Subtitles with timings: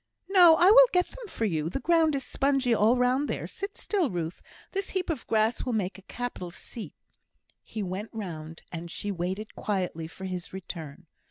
[0.29, 1.69] "No; I will get them for you.
[1.69, 3.45] The ground is spongy all round there.
[3.45, 6.95] Sit still, Ruth; this heap of grass will make a capital seat."
[7.61, 11.05] He went round, and she waited quietly for his return.